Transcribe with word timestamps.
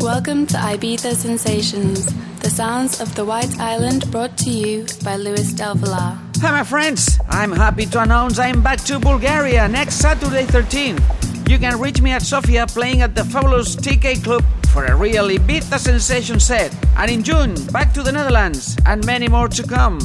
Welcome 0.00 0.46
to 0.48 0.56
Ibiza 0.56 1.16
Sensations, 1.16 2.06
the 2.38 2.48
sounds 2.48 3.00
of 3.00 3.12
the 3.16 3.24
White 3.24 3.58
Island 3.58 4.08
brought 4.12 4.38
to 4.38 4.50
you 4.50 4.86
by 5.04 5.16
Luis 5.16 5.52
Del 5.52 5.74
Villar. 5.74 6.16
Hi, 6.40 6.50
my 6.52 6.62
friends. 6.62 7.18
I'm 7.28 7.50
happy 7.50 7.84
to 7.86 8.02
announce 8.02 8.38
I'm 8.38 8.62
back 8.62 8.78
to 8.84 9.00
Bulgaria 9.00 9.66
next 9.66 9.96
Saturday 9.96 10.44
13th. 10.44 11.48
You 11.48 11.58
can 11.58 11.80
reach 11.80 12.00
me 12.00 12.12
at 12.12 12.22
Sofia 12.22 12.66
playing 12.68 13.02
at 13.02 13.16
the 13.16 13.24
fabulous 13.24 13.74
TK 13.74 14.22
Club 14.22 14.44
for 14.68 14.84
a 14.84 14.94
real 14.94 15.28
Ibiza 15.28 15.78
sensation 15.78 16.38
set. 16.38 16.72
And 16.96 17.10
in 17.10 17.24
June, 17.24 17.54
back 17.72 17.92
to 17.94 18.02
the 18.04 18.12
Netherlands, 18.12 18.76
and 18.86 19.04
many 19.04 19.26
more 19.26 19.48
to 19.48 19.62
come. 19.64 19.98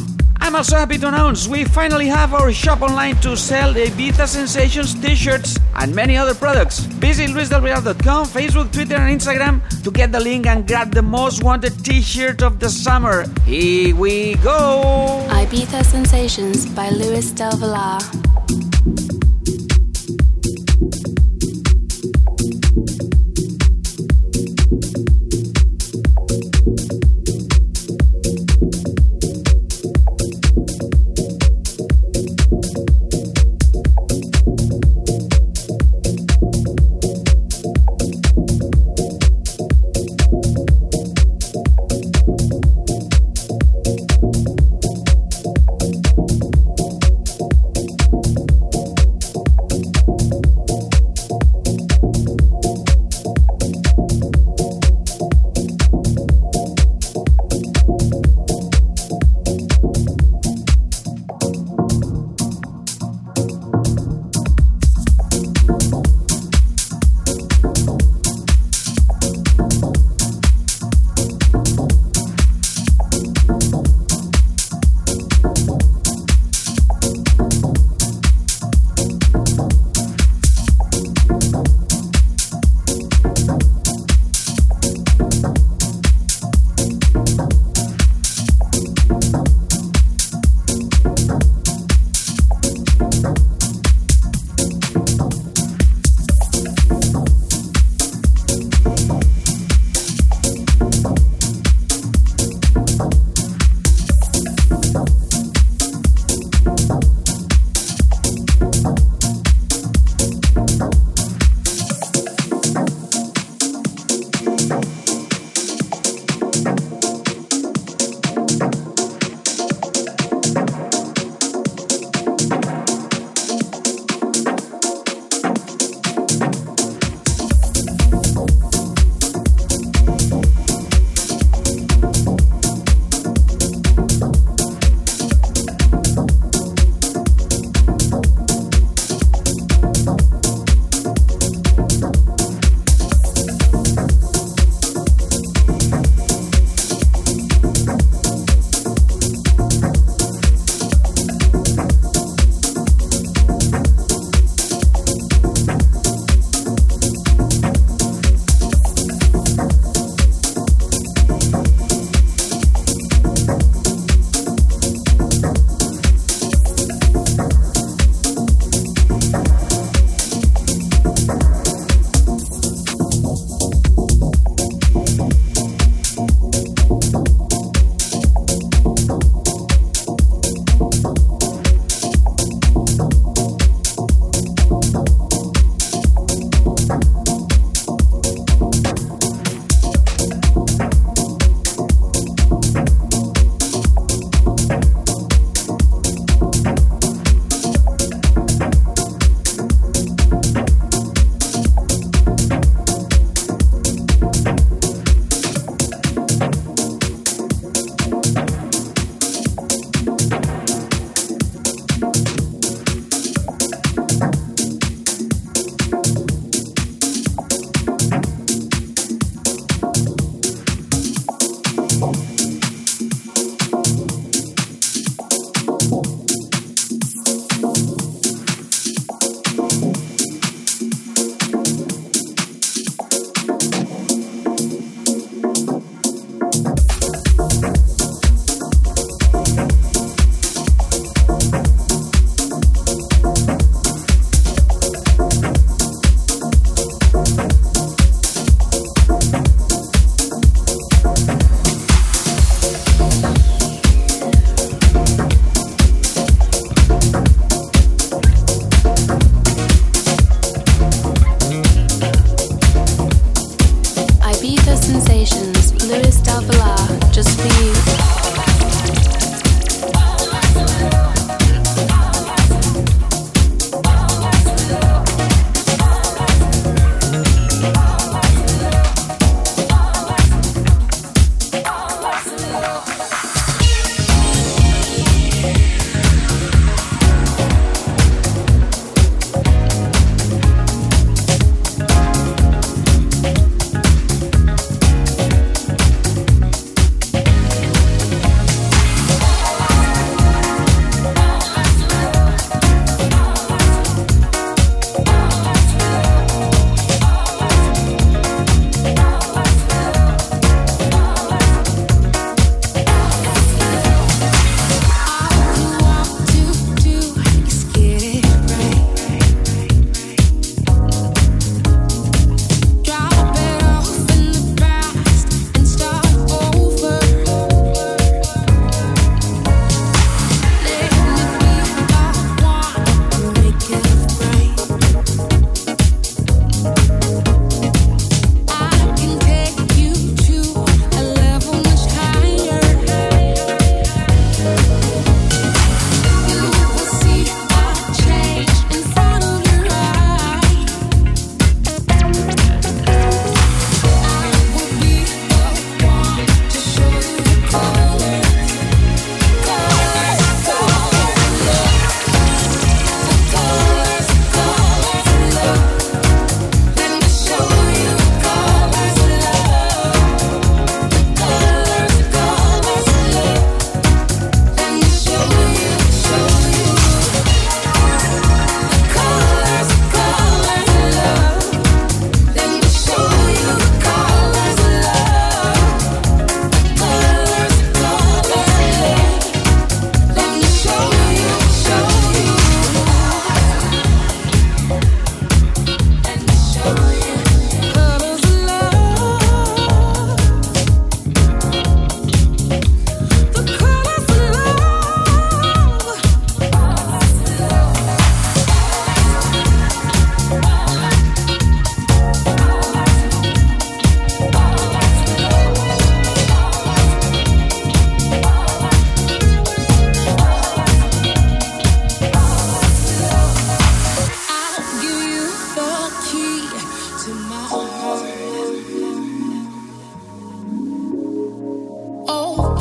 I'm 0.44 0.58
also 0.58 0.76
happy 0.76 0.98
to 0.98 1.08
announce 1.08 1.48
we 1.48 1.64
finally 1.64 2.08
have 2.08 2.34
our 2.34 2.52
shop 2.52 2.82
online 2.82 3.16
to 3.22 3.38
sell 3.38 3.72
the 3.72 3.86
Ibiza 3.86 4.28
Sensations 4.28 4.94
t-shirts 4.94 5.58
and 5.76 5.96
many 5.96 6.18
other 6.18 6.36
products. 6.36 6.80
Visit 7.00 7.30
luisdelvillar.com, 7.30 8.26
Facebook, 8.26 8.70
Twitter 8.74 8.96
and 8.96 9.18
Instagram 9.18 9.62
to 9.84 9.90
get 9.90 10.12
the 10.12 10.20
link 10.20 10.46
and 10.46 10.68
grab 10.68 10.92
the 10.92 11.02
most 11.02 11.44
wanted 11.46 11.74
t-shirt 11.86 12.44
of 12.44 12.60
the 12.60 12.70
summer. 12.70 13.24
Here 13.46 13.96
we 13.96 14.36
go! 14.44 15.26
Ibiza 15.30 15.86
Sensations 15.86 16.66
by 16.66 16.90
Luis 16.90 17.32
Del 17.32 17.56
Villar. 17.56 18.23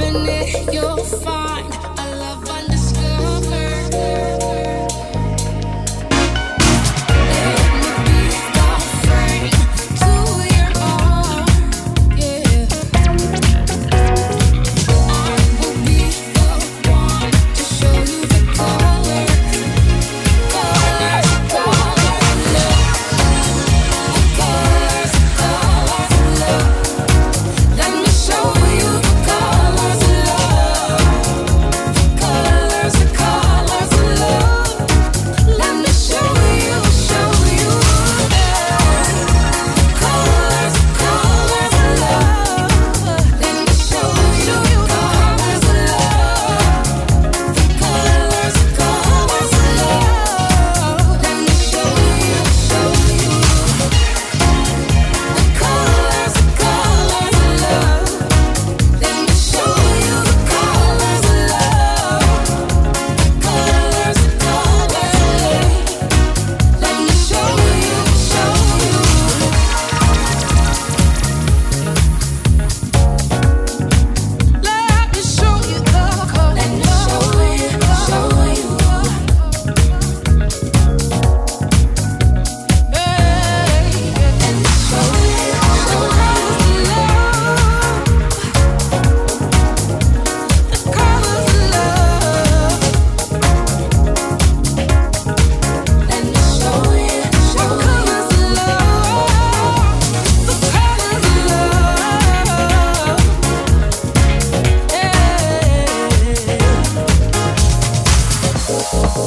open 0.02 0.26
it, 0.26 0.74
you'll 0.74 1.04
find. 1.04 1.91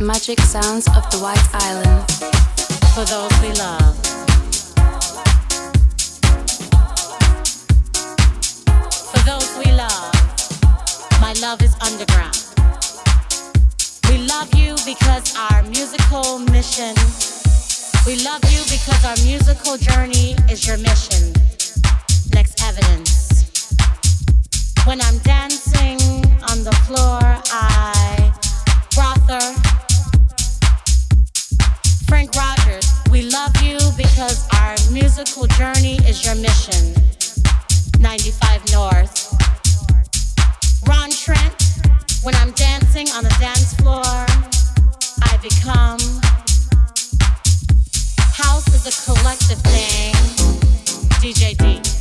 magic 0.00 0.40
sounds 0.40 0.86
of 0.88 1.08
the 1.10 1.18
White 1.18 1.48
Island. 1.52 2.10
For 2.94 3.04
those 3.04 3.32
we 3.40 3.52
love. 3.54 3.96
For 9.10 9.22
those 9.24 9.50
we 9.58 9.70
love, 9.72 10.12
my 11.20 11.34
love 11.40 11.62
is 11.62 11.74
underground. 11.80 12.36
We 14.08 14.18
love 14.26 14.52
you 14.54 14.76
because 14.84 15.36
our 15.36 15.62
musical 15.64 16.38
mission. 16.38 16.94
We 18.06 18.16
love 18.24 18.42
you 18.50 18.62
because 18.70 19.04
our 19.04 19.16
musical 19.24 19.76
journey 19.76 20.36
is 20.50 20.66
your 20.66 20.78
mission. 20.78 21.32
Next 22.32 22.62
evidence. 22.62 23.50
When 24.84 25.00
I'm 25.00 25.18
dancing 25.18 26.00
on 26.50 26.64
the 26.64 26.76
floor, 26.86 27.20
I 27.22 28.31
brother 28.94 29.40
Frank 32.06 32.34
Rogers, 32.34 32.92
we 33.10 33.22
love 33.22 33.54
you 33.62 33.78
because 33.96 34.46
our 34.54 34.74
musical 34.92 35.46
journey 35.46 35.96
is 36.06 36.24
your 36.24 36.34
mission. 36.34 36.94
95 38.00 38.72
North. 38.72 39.32
Ron 40.86 41.10
Trent, 41.10 41.54
when 42.22 42.34
I'm 42.34 42.50
dancing 42.52 43.08
on 43.10 43.24
the 43.24 43.34
dance 43.40 43.74
floor, 43.74 44.02
I 44.04 45.38
become. 45.42 45.98
House 48.34 48.68
is 48.74 48.86
a 48.86 49.12
collective 49.12 49.58
thing. 49.62 50.12
DJ 51.22 51.56
D. 51.56 51.91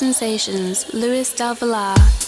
Sensations, 0.00 0.86
Luis 0.94 1.34
Del 1.36 1.54
Villar. 1.56 2.19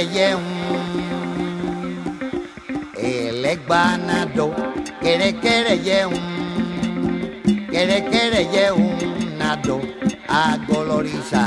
ẹyẹ 0.00 0.28
ń 0.36 0.44
ẹlẹgbanadọ 3.10 4.46
kẹrẹkẹrẹ 5.02 5.74
yẹ 5.88 6.00
ń 6.10 6.12
kẹrẹkẹrẹ 7.72 8.42
yẹ 8.54 8.66
ń 8.76 8.80
nadọ 9.40 9.76
agọlọrìṣà. 10.44 11.44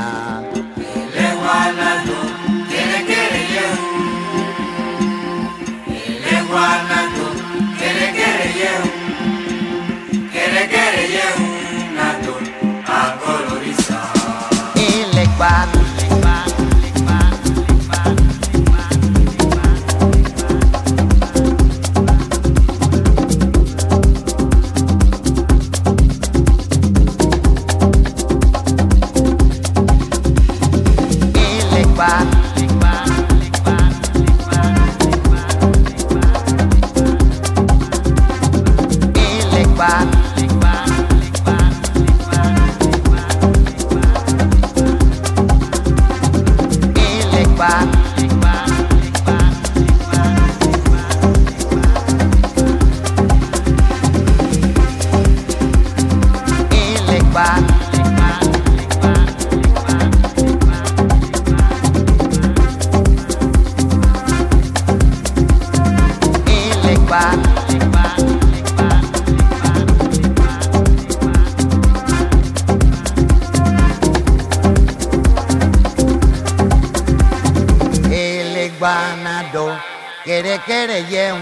banado, 78.90 79.78
quiere 80.24 80.58
quiere 80.66 81.04
yeun. 81.12 81.40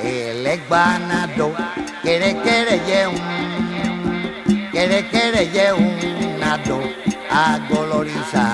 El 0.00 0.60
banado, 0.68 1.52
quiere 2.02 2.30
quiere 2.44 2.76
yeun. 2.88 3.16
Quiere 4.70 4.98
quiere 5.10 5.42
yeun 5.56 6.38
nado 6.38 6.78
a 7.30 7.58
goloriza. 7.70 8.44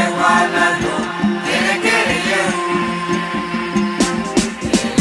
El 0.00 0.10
banado, 0.20 0.92
quiere 1.46 1.74
quiere 1.84 2.16
yeun. 2.28 2.56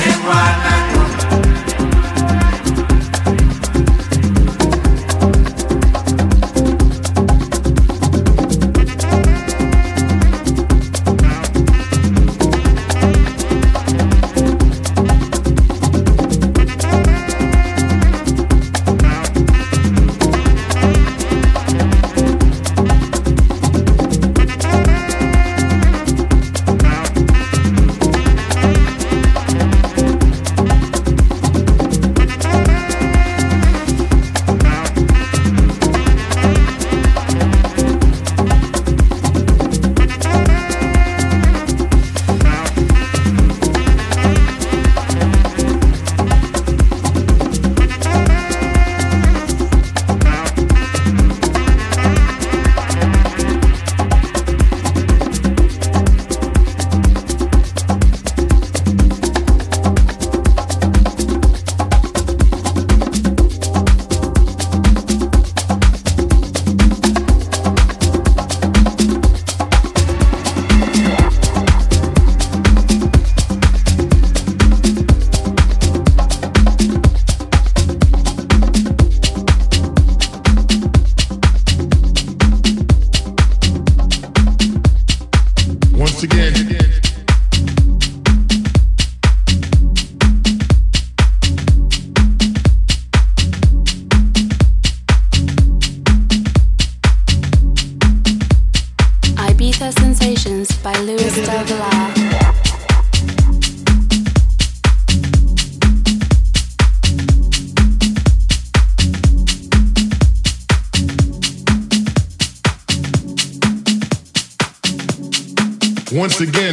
El 0.08 0.18
banado 0.28 1.11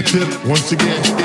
trip 0.09 0.47
once 0.47 0.73
again. 0.73 1.18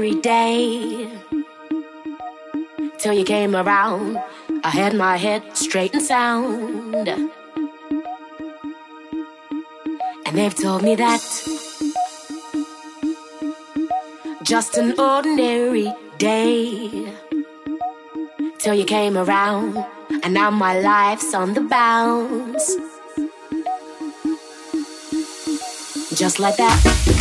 Ordinary 0.00 0.20
day. 0.22 1.08
Till 2.98 3.12
you 3.12 3.24
came 3.24 3.54
around, 3.54 4.18
I 4.64 4.70
had 4.70 4.94
my 4.94 5.16
head 5.18 5.42
straight 5.54 5.92
and 5.92 6.02
sound. 6.02 7.08
And 10.26 10.38
they've 10.38 10.54
told 10.54 10.82
me 10.82 10.94
that 10.94 11.20
just 14.42 14.78
an 14.78 14.98
ordinary 14.98 15.92
day. 16.16 17.12
Till 18.58 18.74
you 18.74 18.84
came 18.84 19.18
around, 19.18 19.76
and 20.22 20.32
now 20.32 20.50
my 20.50 20.80
life's 20.80 21.34
on 21.34 21.52
the 21.54 21.60
bounce. 21.60 22.76
Just 26.14 26.38
like 26.38 26.56
that. 26.56 27.19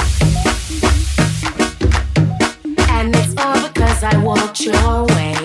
I 4.04 4.18
walked 4.24 4.62
your 4.62 5.06
way. 5.08 5.36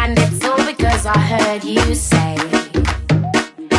And 0.00 0.18
it's 0.18 0.44
all 0.44 0.64
because 0.64 1.04
I 1.04 1.18
heard 1.18 1.62
you 1.62 1.94
say. 1.94 2.36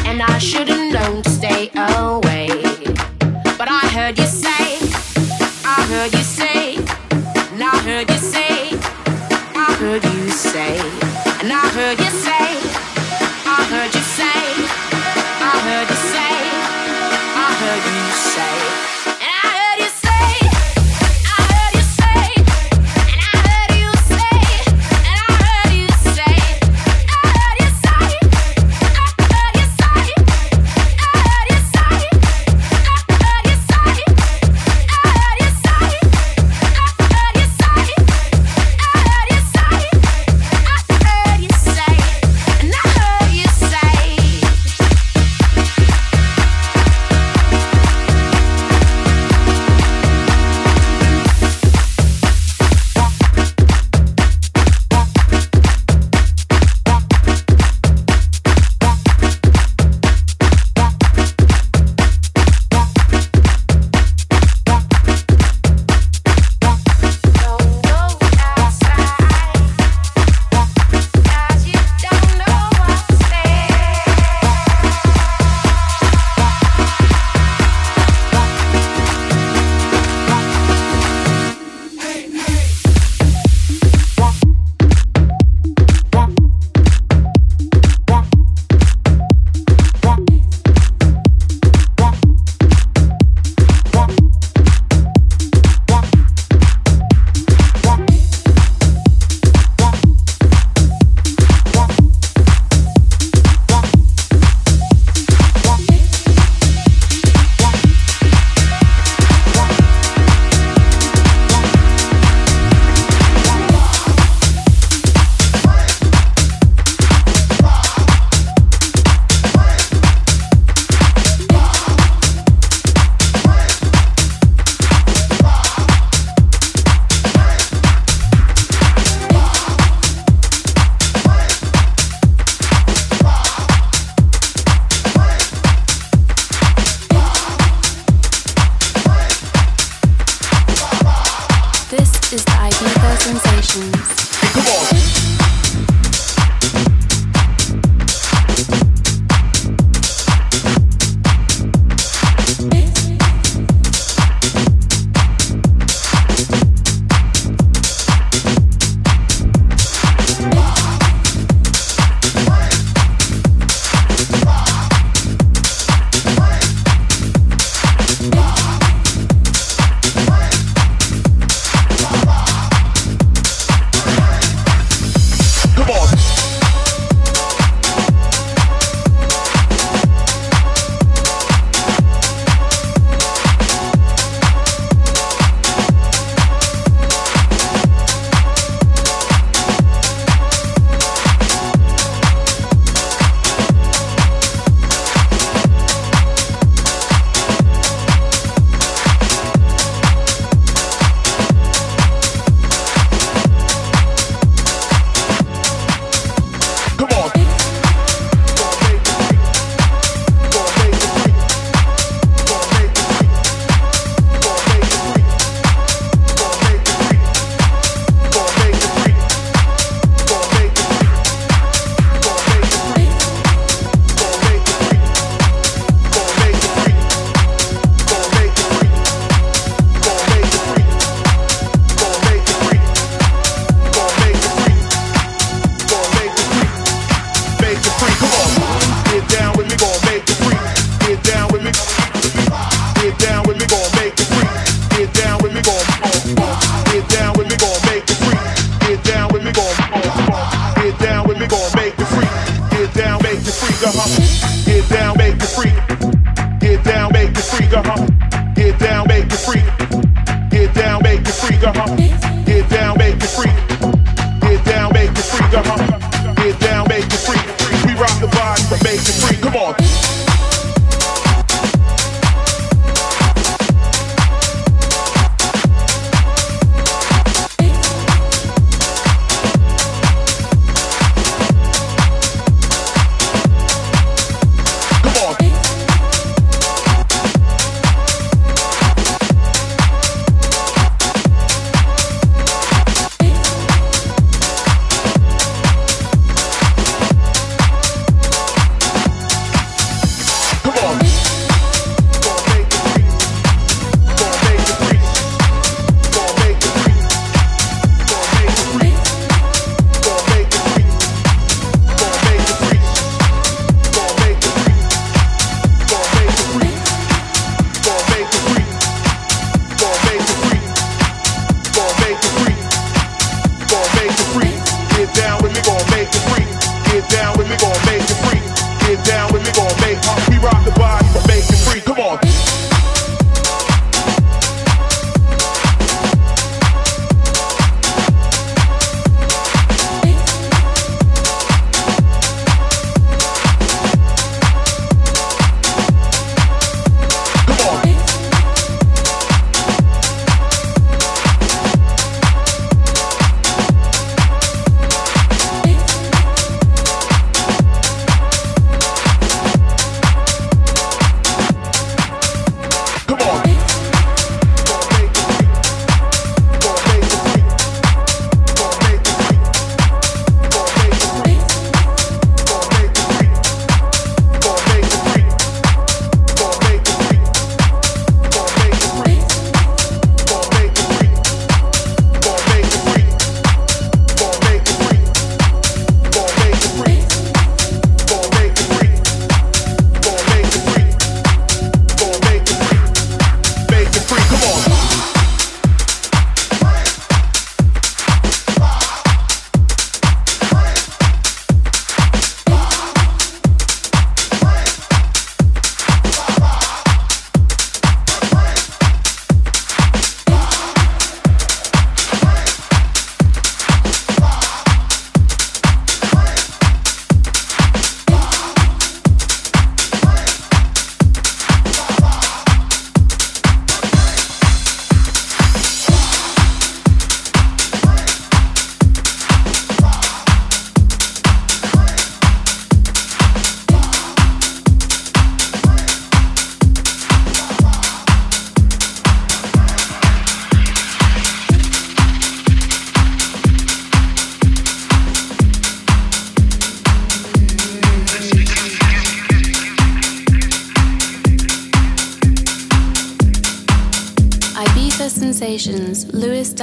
And 0.05 0.21
I 0.21 0.37
should've 0.37 0.93
known 0.93 1.23
to 1.23 1.29
stay 1.29 1.71
away. 1.75 2.47
But 3.57 3.69
I 3.71 3.87
heard 3.91 4.19
you 4.19 4.27
say, 4.27 4.77
I 5.65 5.85
heard 5.89 6.13
you 6.13 6.23
say, 6.23 6.75
and 6.75 7.63
I 7.63 7.75
heard 7.87 8.09
you 8.09 8.17
say, 8.17 8.69
I 9.55 9.75
heard 9.79 10.03
you 10.03 10.29
say, 10.29 10.77
and 11.41 11.51
I 11.51 11.67
heard 11.69 11.99
you 11.99 12.11
say, 12.11 12.62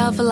Luis 0.01 0.30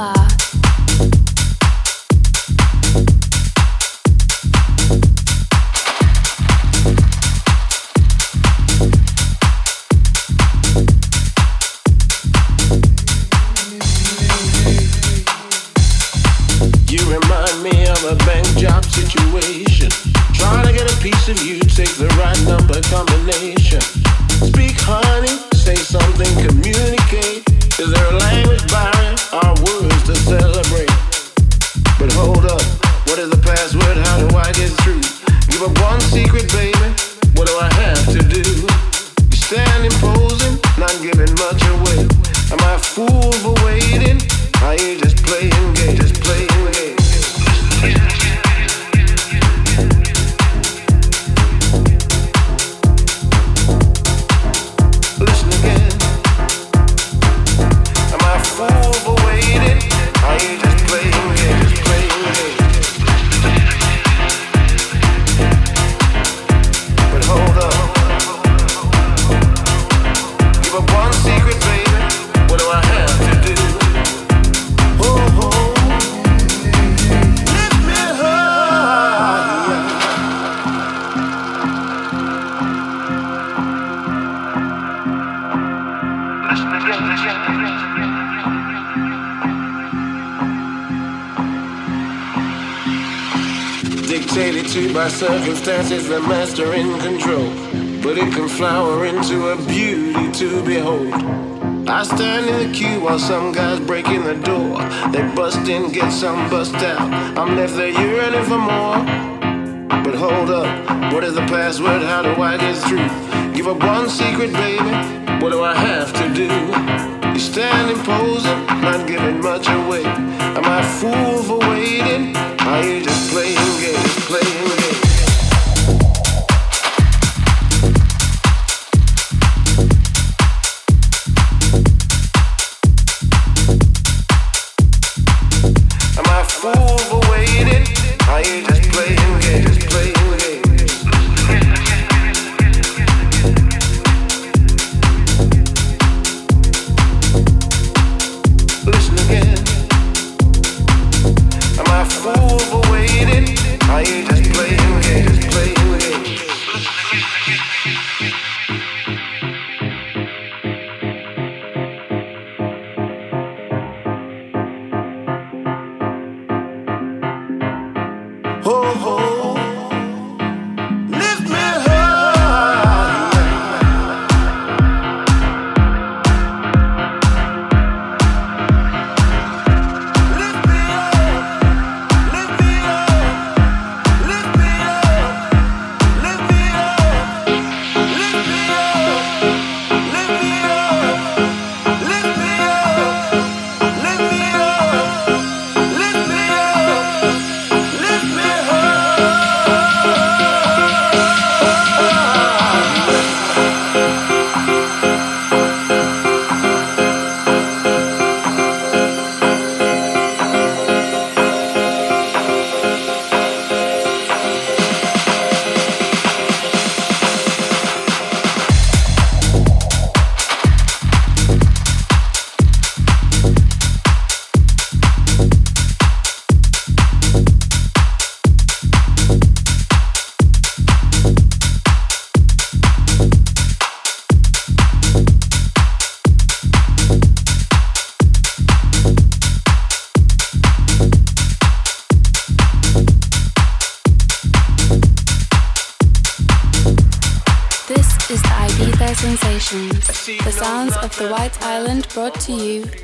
some 106.19 106.51
bust 106.51 106.68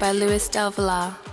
by 0.04 0.12
Luis 0.12 0.50
Del. 0.50 1.23